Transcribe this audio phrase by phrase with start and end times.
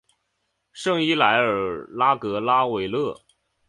[0.73, 3.15] 圣伊莱尔拉格拉韦勒。